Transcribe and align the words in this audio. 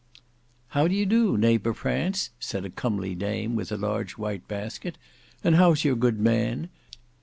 "How 0.69 0.87
d'ye 0.87 1.03
do 1.03 1.37
neighbour 1.37 1.75
Prance?" 1.75 2.31
said 2.39 2.65
a 2.65 2.71
comely 2.71 3.13
dame 3.13 3.55
with 3.55 3.71
a 3.71 3.77
large 3.77 4.13
white 4.17 4.47
basket, 4.47 4.97
"And 5.43 5.57
how's 5.57 5.83
your 5.83 5.95
good 5.95 6.19
man? 6.19 6.71